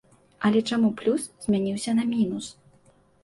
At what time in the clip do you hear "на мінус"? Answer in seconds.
1.99-2.45